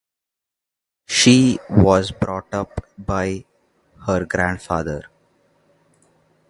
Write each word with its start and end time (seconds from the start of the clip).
She 1.05 1.59
was 1.69 2.09
brought 2.09 2.51
up 2.51 2.81
by 2.97 3.45
her 4.07 4.25
grandfather. 4.25 5.03